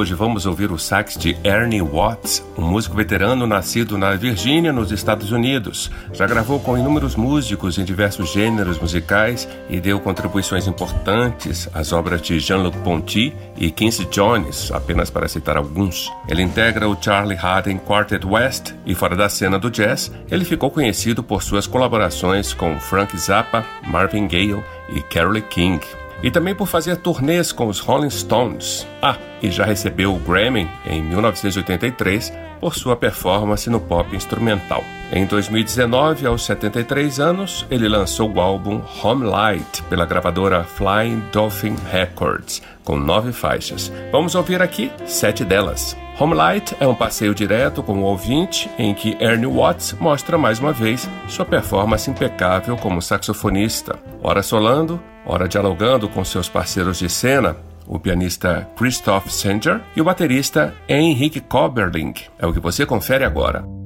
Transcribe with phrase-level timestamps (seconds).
[0.00, 4.90] Hoje vamos ouvir o sax de Ernie Watts, um músico veterano nascido na Virgínia, nos
[4.90, 5.90] Estados Unidos.
[6.14, 12.22] Já gravou com inúmeros músicos em diversos gêneros musicais e deu contribuições importantes às obras
[12.22, 16.10] de Jean-Luc Ponty e Quincy Jones, apenas para citar alguns.
[16.26, 20.70] Ele integra o Charlie Haden Quartet West e fora da cena do jazz, ele ficou
[20.70, 25.78] conhecido por suas colaborações com Frank Zappa, Marvin Gaye e Carole King
[26.22, 28.86] e também por fazer turnês com os Rolling Stones.
[29.02, 34.84] Ah, e já recebeu o Grammy em 1983 por sua performance no pop instrumental.
[35.12, 41.74] Em 2019, aos 73 anos, ele lançou o álbum Home Light pela gravadora Flying Dolphin
[41.90, 43.90] Records, com nove faixas.
[44.12, 45.96] Vamos ouvir aqui sete delas.
[46.20, 50.60] Home Light é um passeio direto com o ouvinte em que Ernie Watts mostra mais
[50.60, 57.08] uma vez sua performance impecável como saxofonista, ora solando, ora dialogando com seus parceiros de
[57.08, 62.14] cena, o pianista Christoph Sanger e o baterista Henrik Koberling.
[62.38, 63.79] É o que você confere agora.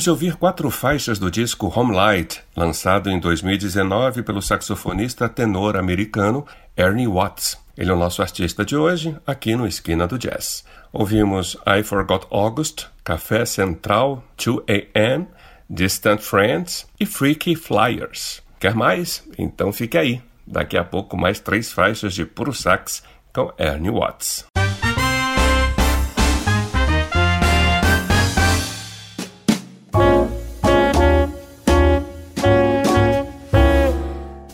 [0.00, 5.76] Acabamos de ouvir quatro faixas do disco Home Light, lançado em 2019 pelo saxofonista tenor
[5.76, 7.58] americano Ernie Watts.
[7.76, 10.64] Ele é o nosso artista de hoje, aqui no Esquina do Jazz.
[10.90, 14.60] Ouvimos I Forgot August, Café Central, 2
[14.94, 15.26] AM,
[15.68, 18.42] Distant Friends e Freaky Flyers.
[18.58, 19.22] Quer mais?
[19.38, 20.22] Então fique aí.
[20.46, 23.02] Daqui a pouco mais três faixas de puro sax
[23.34, 24.49] com Ernie Watts.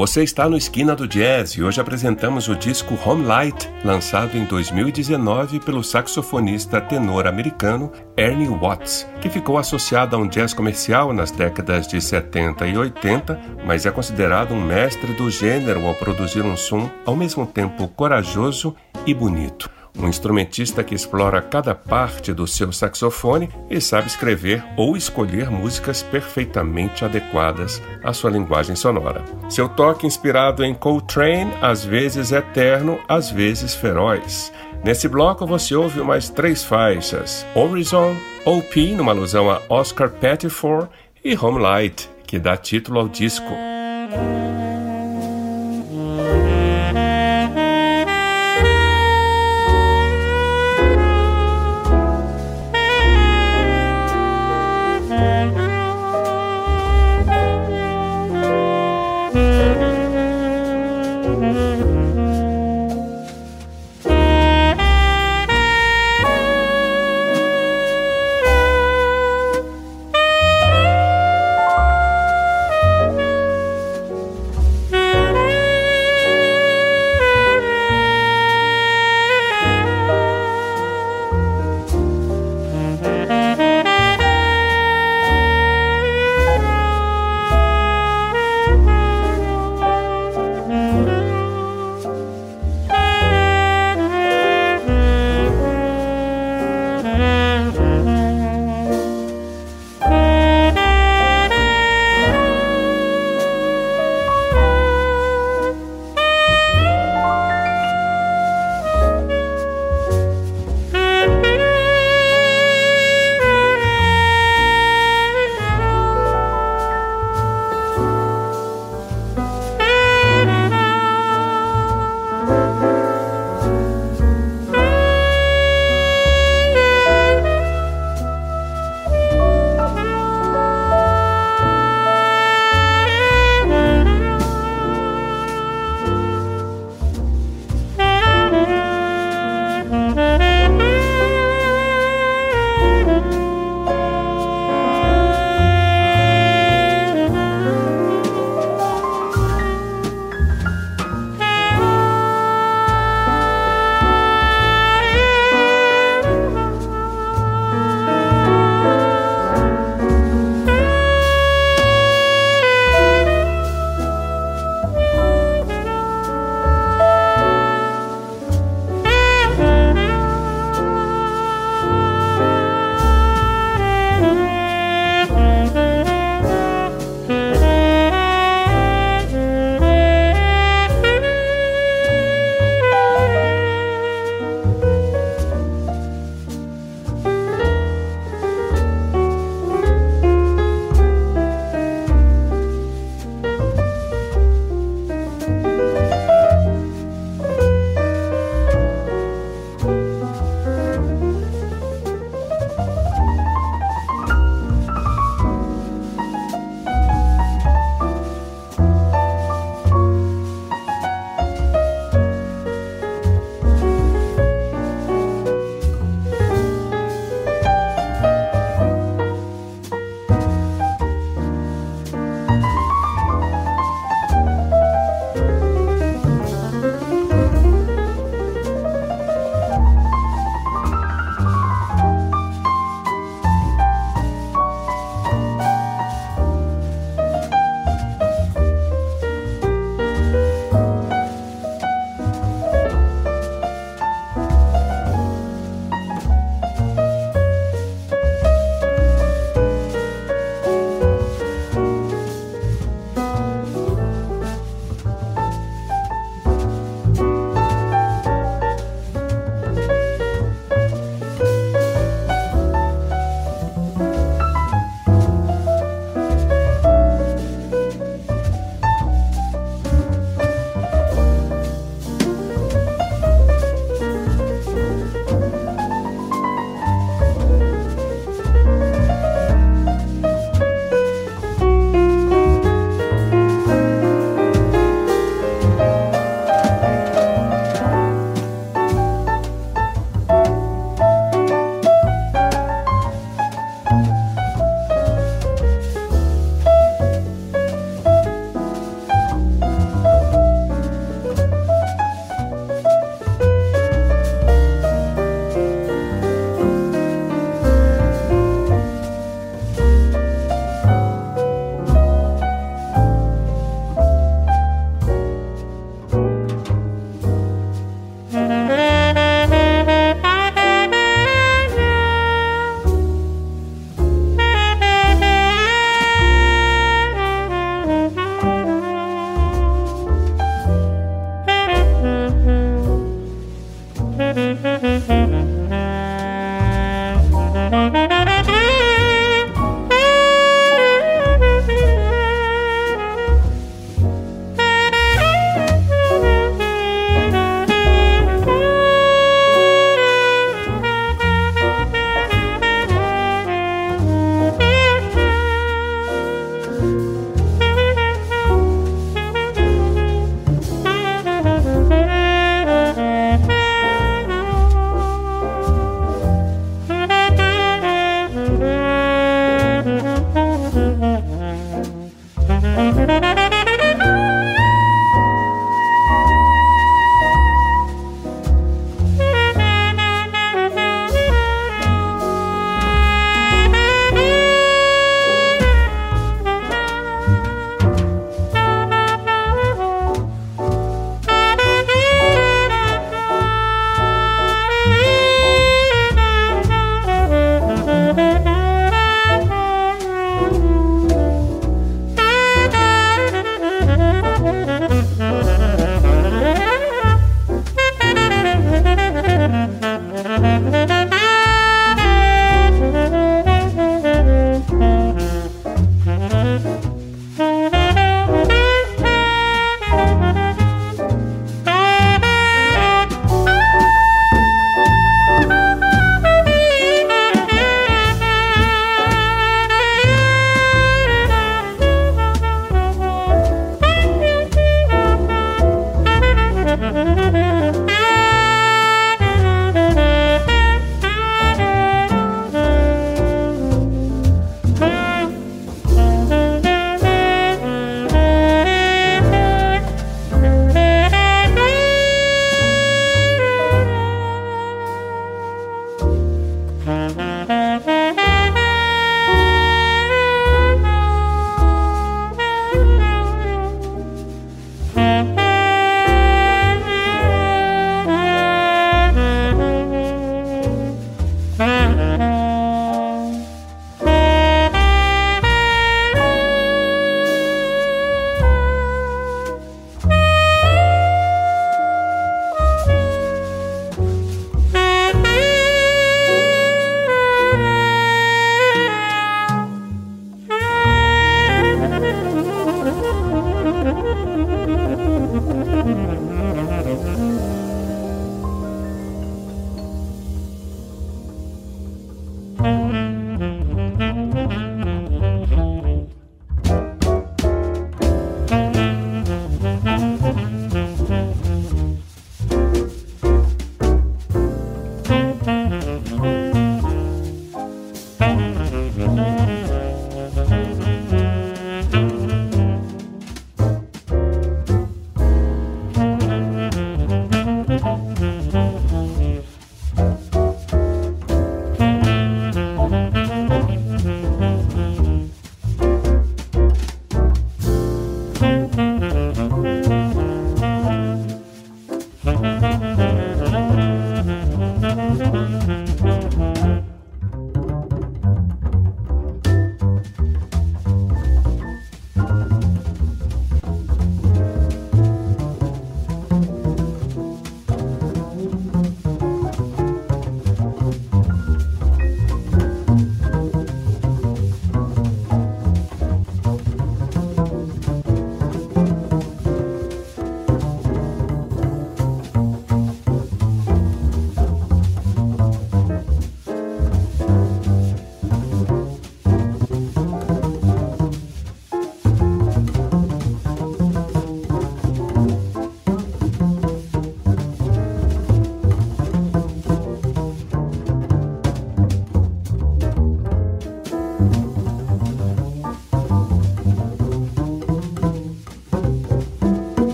[0.00, 4.46] Você está no Esquina do Jazz e hoje apresentamos o disco Home Light, lançado em
[4.46, 11.30] 2019 pelo saxofonista tenor americano Ernie Watts, que ficou associado a um jazz comercial nas
[11.30, 16.56] décadas de 70 e 80, mas é considerado um mestre do gênero ao produzir um
[16.56, 22.72] som ao mesmo tempo corajoso e bonito um instrumentista que explora cada parte do seu
[22.72, 29.24] saxofone e sabe escrever ou escolher músicas perfeitamente adequadas à sua linguagem sonora.
[29.48, 34.52] Seu toque inspirado em Coltrane, às vezes eterno, às vezes feroz.
[34.82, 40.88] Nesse bloco você ouve mais três faixas: Horizon, OP, numa alusão a Oscar Pettiford,
[41.22, 43.52] e Home Light, que dá título ao disco.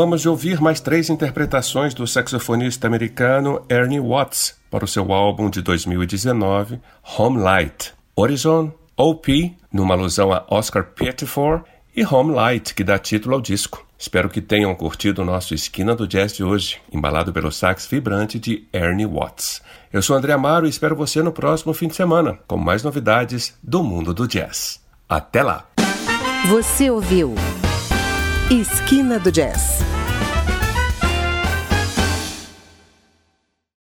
[0.00, 5.50] Acabamos de ouvir mais três interpretações do saxofonista americano Ernie Watts para o seu álbum
[5.50, 6.80] de 2019,
[7.18, 7.92] Home Light.
[8.16, 13.86] Horizon, OP, numa alusão a Oscar Pettiford, e Home Light, que dá título ao disco.
[13.98, 18.38] Espero que tenham curtido o nosso Esquina do Jazz de hoje, embalado pelo sax vibrante
[18.38, 19.60] de Ernie Watts.
[19.92, 23.54] Eu sou André Amaro e espero você no próximo fim de semana, com mais novidades
[23.62, 24.80] do mundo do jazz.
[25.06, 25.66] Até lá!
[26.48, 27.34] Você ouviu
[28.50, 29.78] Esquina do Jazz